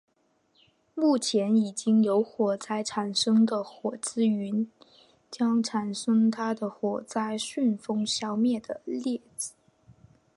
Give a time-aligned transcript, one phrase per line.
[0.95, 4.67] 目前已经有火灾产生的火积云
[5.29, 9.53] 将产生它的火灾旋风消灭的例子。